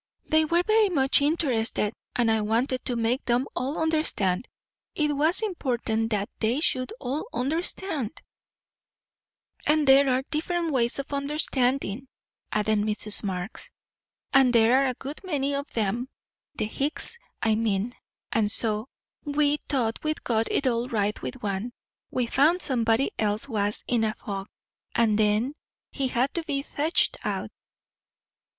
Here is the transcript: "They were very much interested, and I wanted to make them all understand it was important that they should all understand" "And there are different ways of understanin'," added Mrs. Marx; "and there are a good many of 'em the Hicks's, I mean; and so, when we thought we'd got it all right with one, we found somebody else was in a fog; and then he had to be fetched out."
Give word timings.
"They 0.25 0.45
were 0.45 0.63
very 0.65 0.89
much 0.89 1.21
interested, 1.21 1.93
and 2.15 2.31
I 2.31 2.41
wanted 2.41 2.83
to 2.85 2.95
make 2.95 3.23
them 3.25 3.45
all 3.55 3.77
understand 3.77 4.47
it 4.95 5.15
was 5.15 5.43
important 5.43 6.09
that 6.09 6.27
they 6.39 6.59
should 6.59 6.91
all 6.99 7.27
understand" 7.31 8.19
"And 9.67 9.87
there 9.87 10.09
are 10.09 10.23
different 10.31 10.71
ways 10.73 10.97
of 10.97 11.13
understanin'," 11.13 12.07
added 12.51 12.79
Mrs. 12.79 13.21
Marx; 13.21 13.69
"and 14.33 14.51
there 14.51 14.81
are 14.83 14.87
a 14.87 14.95
good 14.95 15.21
many 15.23 15.53
of 15.53 15.67
'em 15.77 16.09
the 16.55 16.65
Hicks's, 16.65 17.19
I 17.43 17.53
mean; 17.53 17.93
and 18.31 18.49
so, 18.49 18.89
when 19.21 19.35
we 19.35 19.57
thought 19.69 20.03
we'd 20.03 20.23
got 20.23 20.51
it 20.51 20.65
all 20.65 20.89
right 20.89 21.21
with 21.21 21.43
one, 21.43 21.73
we 22.09 22.25
found 22.25 22.63
somebody 22.63 23.11
else 23.19 23.47
was 23.47 23.83
in 23.85 24.03
a 24.03 24.15
fog; 24.15 24.47
and 24.95 25.19
then 25.19 25.53
he 25.91 26.07
had 26.07 26.33
to 26.33 26.43
be 26.47 26.63
fetched 26.63 27.23
out." 27.23 27.51